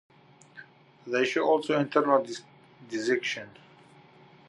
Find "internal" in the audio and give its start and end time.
1.79-2.25